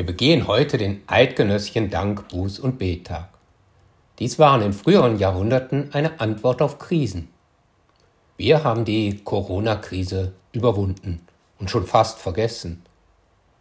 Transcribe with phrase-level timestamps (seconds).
[0.00, 3.28] Wir begehen heute den eidgenössischen Dank, Buß- und Bettag.
[4.18, 7.28] Dies waren in früheren Jahrhunderten eine Antwort auf Krisen.
[8.38, 11.20] Wir haben die Corona-Krise überwunden
[11.58, 12.82] und schon fast vergessen.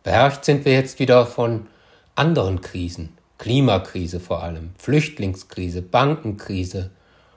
[0.04, 1.68] Beherrscht sind wir jetzt wieder von
[2.16, 6.90] anderen Krisen, Klimakrise vor allem, Flüchtlingskrise, Bankenkrise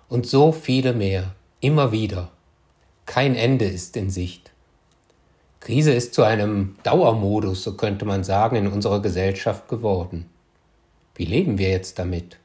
[0.08, 2.28] und so viele mehr, immer wieder.
[3.06, 4.52] Kein Ende ist in Sicht.
[5.62, 10.28] Krise ist zu einem Dauermodus, so könnte man sagen, in unserer Gesellschaft geworden.
[11.14, 12.38] Wie leben wir jetzt damit?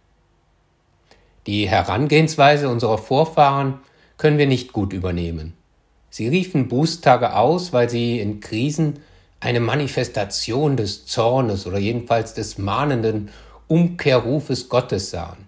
[1.48, 3.80] Die Herangehensweise unserer Vorfahren
[4.18, 5.54] können wir nicht gut übernehmen.
[6.12, 9.00] Sie riefen Bußtage aus, weil sie in Krisen
[9.40, 13.30] eine Manifestation des Zornes oder jedenfalls des mahnenden
[13.68, 15.48] Umkehrrufes Gottes sahen.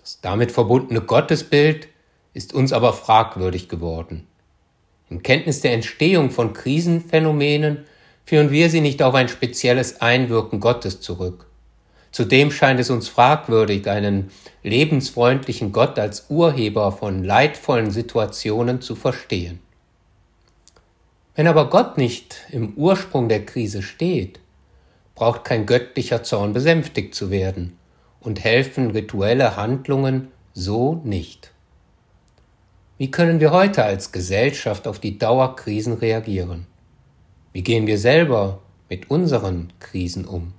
[0.00, 1.88] Das damit verbundene Gottesbild
[2.34, 4.28] ist uns aber fragwürdig geworden.
[5.10, 7.84] In Kenntnis der Entstehung von Krisenphänomenen
[8.24, 11.46] führen wir sie nicht auf ein spezielles Einwirken Gottes zurück.
[12.10, 14.30] Zudem scheint es uns fragwürdig, einen
[14.62, 19.58] lebensfreundlichen Gott als Urheber von leidvollen Situationen zu verstehen.
[21.34, 24.38] Wenn aber Gott nicht im Ursprung der Krise steht,
[25.16, 27.76] braucht kein göttlicher Zorn besänftigt zu werden
[28.20, 31.53] und helfen rituelle Handlungen so nicht.
[32.96, 36.66] Wie können wir heute als Gesellschaft auf die Dauerkrisen reagieren?
[37.52, 40.52] Wie gehen wir selber mit unseren Krisen um?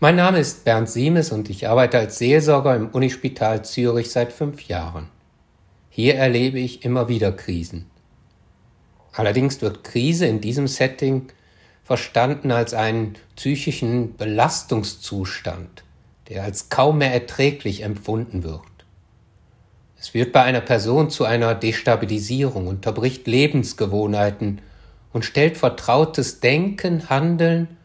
[0.00, 4.68] Mein Name ist Bernd Siemes und ich arbeite als Seelsorger im Unispital Zürich seit fünf
[4.68, 5.08] Jahren.
[5.88, 7.86] Hier erlebe ich immer wieder Krisen.
[9.14, 11.28] Allerdings wird Krise in diesem Setting
[11.84, 15.84] verstanden als einen psychischen Belastungszustand,
[16.28, 18.75] der als kaum mehr erträglich empfunden wird.
[20.06, 24.60] Es wird bei einer Person zu einer Destabilisierung, unterbricht Lebensgewohnheiten
[25.12, 27.76] und stellt vertrautes Denken, Handeln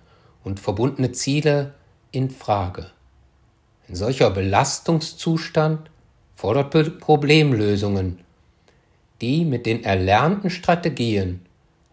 [0.43, 1.73] und verbundene Ziele
[2.11, 2.91] in Frage.
[3.89, 5.89] Ein solcher Belastungszustand
[6.35, 8.19] fordert Problemlösungen,
[9.19, 11.43] die mit den erlernten Strategien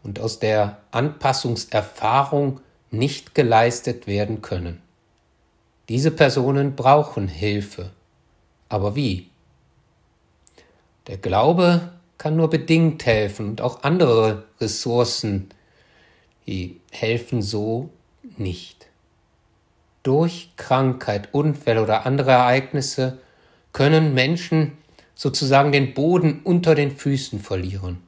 [0.03, 4.83] und aus der Anpassungserfahrung nicht geleistet werden können.
[5.89, 7.93] Diese Personen brauchen Hilfe.
[8.69, 9.31] Aber wie?
[11.09, 15.49] Der Glaube kann nur bedingt helfen und auch andere Ressourcen,
[16.47, 17.89] die helfen so
[18.37, 18.87] nicht.
[20.03, 23.19] Durch Krankheit, Unfälle oder andere Ereignisse
[23.73, 24.77] können Menschen
[25.15, 28.03] sozusagen den Boden unter den Füßen verlieren.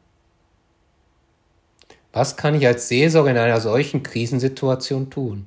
[2.12, 5.46] Was kann ich als Seelsorger in einer solchen Krisensituation tun?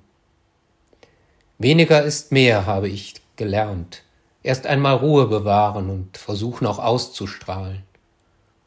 [1.60, 4.04] Weniger ist mehr, habe ich gelernt
[4.44, 7.84] erst einmal Ruhe bewahren und versuchen auch auszustrahlen.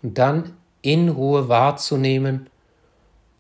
[0.03, 2.49] Und dann in Ruhe wahrzunehmen,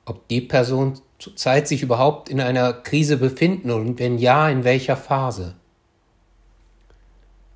[0.04, 4.96] ob die Person zurzeit sich überhaupt in einer Krise befinden und wenn ja, in welcher
[4.96, 5.54] Phase.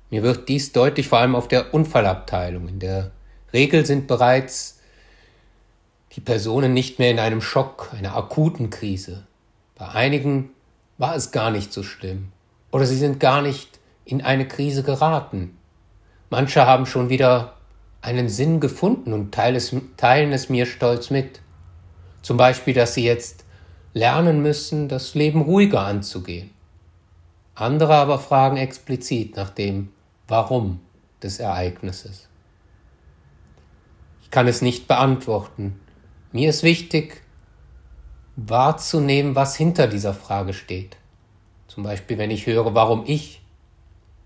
[0.09, 2.67] Mir wird dies deutlich vor allem auf der Unfallabteilung.
[2.67, 3.11] In der
[3.53, 4.79] Regel sind bereits
[6.13, 9.23] die Personen nicht mehr in einem Schock, einer akuten Krise.
[9.75, 10.49] Bei einigen
[10.97, 12.31] war es gar nicht so schlimm
[12.71, 13.70] oder sie sind gar nicht
[14.05, 15.57] in eine Krise geraten.
[16.29, 17.53] Manche haben schon wieder
[18.01, 21.41] einen Sinn gefunden und teilen es mir stolz mit.
[22.21, 23.45] Zum Beispiel, dass sie jetzt
[23.93, 26.51] lernen müssen, das Leben ruhiger anzugehen.
[27.55, 29.89] Andere aber fragen explizit nach dem
[30.27, 30.79] Warum
[31.21, 32.27] des Ereignisses.
[34.23, 35.79] Ich kann es nicht beantworten.
[36.31, 37.21] Mir ist wichtig,
[38.37, 40.97] wahrzunehmen, was hinter dieser Frage steht.
[41.67, 43.41] Zum Beispiel, wenn ich höre, warum ich,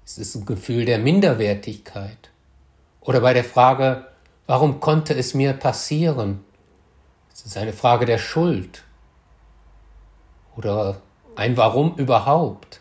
[0.06, 2.30] es ist ein Gefühl der Minderwertigkeit.
[3.02, 4.06] Oder bei der Frage,
[4.46, 6.44] warum konnte es mir passieren?
[7.34, 8.84] Es ist eine Frage der Schuld.
[10.56, 11.02] Oder
[11.36, 12.80] ein Warum überhaupt?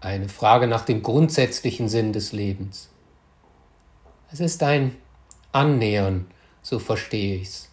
[0.00, 2.90] Eine Frage nach dem grundsätzlichen Sinn des Lebens.
[4.30, 4.96] Es ist ein
[5.52, 6.26] Annähern,
[6.62, 7.70] so verstehe ich es,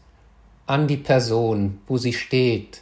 [0.66, 2.82] an die Person, wo sie steht,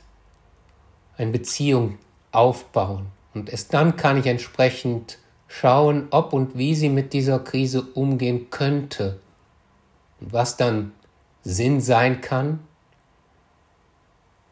[1.18, 1.98] eine Beziehung
[2.32, 3.08] aufbauen.
[3.34, 5.18] Und erst dann kann ich entsprechend
[5.52, 9.20] schauen, ob und wie sie mit dieser Krise umgehen könnte
[10.22, 10.94] und was dann
[11.44, 12.60] Sinn sein kann.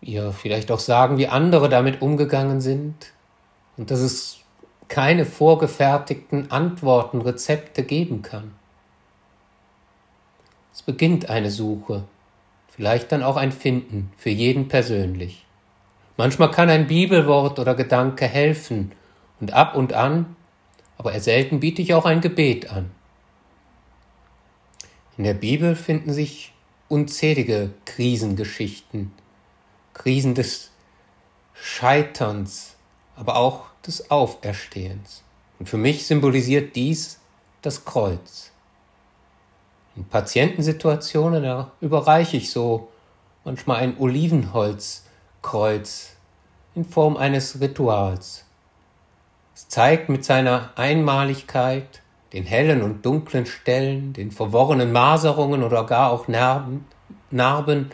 [0.01, 3.13] Ihr vielleicht auch sagen, wie andere damit umgegangen sind
[3.77, 4.39] und dass es
[4.89, 8.51] keine vorgefertigten Antworten, Rezepte geben kann.
[10.73, 12.03] Es beginnt eine Suche,
[12.75, 15.45] vielleicht dann auch ein Finden für jeden persönlich.
[16.17, 18.91] Manchmal kann ein Bibelwort oder Gedanke helfen
[19.39, 20.35] und ab und an
[20.99, 22.91] aber selten biete ich auch ein Gebet an.
[25.17, 26.53] In der Bibel finden sich
[26.89, 29.11] unzählige Krisengeschichten,
[29.93, 30.69] Krisen des
[31.53, 32.75] Scheiterns,
[33.15, 35.23] aber auch des Auferstehens.
[35.57, 37.21] Und für mich symbolisiert dies
[37.61, 38.51] das Kreuz.
[39.95, 42.89] In Patientensituationen überreiche ich so
[43.45, 46.17] manchmal ein Olivenholzkreuz
[46.75, 48.43] in Form eines Rituals.
[49.59, 52.01] Es zeigt mit seiner Einmaligkeit
[52.31, 56.85] den hellen und dunklen Stellen, den verworrenen Maserungen oder gar auch Narben,
[57.29, 57.91] Narben,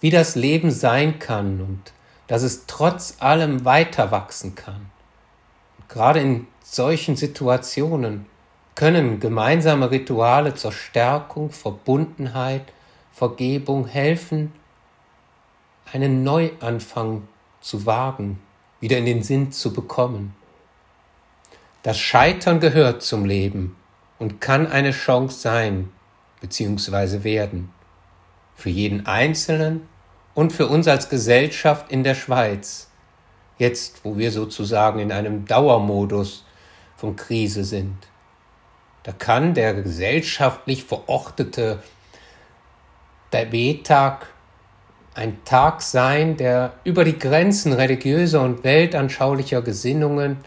[0.00, 1.92] wie das Leben sein kann und
[2.28, 4.92] dass es trotz allem weiter wachsen kann.
[5.78, 8.26] Und gerade in solchen Situationen
[8.76, 12.72] können gemeinsame Rituale zur Stärkung, Verbundenheit,
[13.10, 14.52] Vergebung helfen,
[15.92, 17.26] einen Neuanfang
[17.60, 18.38] zu wagen,
[18.78, 20.37] wieder in den Sinn zu bekommen.
[21.88, 23.74] Das Scheitern gehört zum Leben
[24.18, 25.88] und kann eine Chance sein
[26.42, 27.24] bzw.
[27.24, 27.70] werden.
[28.54, 29.88] Für jeden Einzelnen
[30.34, 32.90] und für uns als Gesellschaft in der Schweiz.
[33.56, 36.44] Jetzt, wo wir sozusagen in einem Dauermodus
[36.94, 37.96] von Krise sind.
[39.04, 41.82] Da kann der gesellschaftlich verortete
[43.30, 44.26] B-Tag
[45.14, 50.44] ein Tag sein, der über die Grenzen religiöser und weltanschaulicher Gesinnungen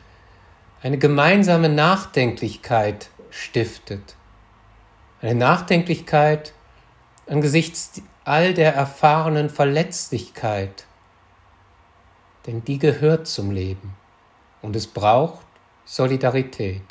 [0.84, 4.16] eine gemeinsame Nachdenklichkeit stiftet.
[5.22, 6.54] Eine Nachdenklichkeit
[7.28, 10.86] angesichts all der erfahrenen Verletzlichkeit,
[12.48, 13.96] denn die gehört zum Leben
[14.62, 15.46] und es braucht
[15.86, 16.84] Solidarität.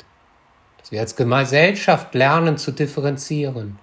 [0.77, 3.77] Dass wir als Gesellschaft lernen zu differenzieren.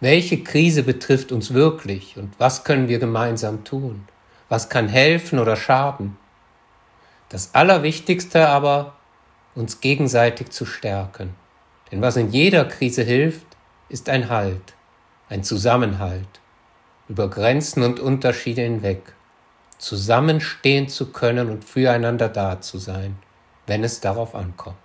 [0.00, 4.06] Welche Krise betrifft uns wirklich und was können wir gemeinsam tun?
[4.48, 6.16] Was kann helfen oder schaden?
[7.30, 8.94] Das Allerwichtigste aber
[9.56, 11.34] uns gegenseitig zu stärken.
[11.90, 13.46] Denn was in jeder Krise hilft,
[13.88, 14.74] ist ein Halt,
[15.28, 16.40] ein Zusammenhalt,
[17.08, 19.14] über Grenzen und Unterschiede hinweg,
[19.78, 23.18] zusammenstehen zu können und füreinander da zu sein,
[23.66, 24.76] wenn es darauf ankommt.